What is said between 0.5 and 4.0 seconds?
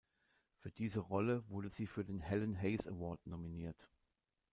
Für diese Rolle wurde sie für den "Helen Hayes Award" nominiert.